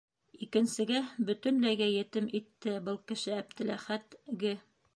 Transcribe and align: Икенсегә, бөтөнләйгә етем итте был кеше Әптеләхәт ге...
Икенсегә, 0.43 1.01
бөтөнләйгә 1.27 1.89
етем 1.97 2.29
итте 2.39 2.73
был 2.89 2.99
кеше 3.11 3.35
Әптеләхәт 3.43 4.21
ге... 4.45 4.59